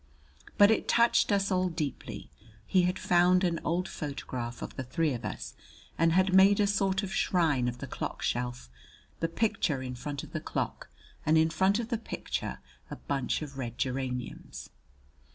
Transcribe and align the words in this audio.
But 0.57 0.71
it 0.71 0.87
touched 0.87 1.31
us 1.31 1.51
all 1.51 1.69
deeply 1.69 2.31
he 2.65 2.81
had 2.89 2.97
found 2.97 3.43
an 3.43 3.59
old 3.63 3.87
photograph 3.87 4.63
of 4.63 4.75
the 4.75 4.83
three 4.83 5.13
of 5.13 5.23
us 5.23 5.53
and 5.95 6.13
had 6.13 6.33
made 6.33 6.59
a 6.59 6.65
sort 6.65 7.03
of 7.03 7.13
shrine 7.13 7.67
of 7.67 7.77
the 7.77 7.85
clock 7.85 8.23
shelf 8.23 8.67
the 9.19 9.27
picture 9.29 9.83
in 9.83 9.93
front 9.93 10.23
of 10.23 10.31
the 10.31 10.41
clock 10.41 10.89
and 11.23 11.37
in 11.37 11.51
front 11.51 11.77
of 11.77 11.89
the 11.89 11.99
picture 11.99 12.57
a 12.89 12.95
bunch 12.95 13.43
of 13.43 13.59
red 13.59 13.77
geraniums. 13.77 14.71